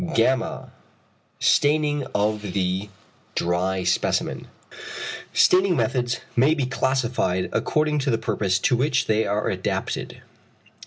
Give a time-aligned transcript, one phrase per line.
[0.15, 0.71] [gamma].
[1.39, 2.89] Staining of the
[3.35, 4.47] dry specimen.
[5.31, 10.23] Staining methods may be classified according to the purpose to which they are adapted.